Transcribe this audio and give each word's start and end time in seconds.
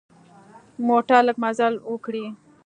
موټر 0.87 1.21
لږ 1.27 1.37
مزل 1.43 1.73
وکړي. 1.91 2.25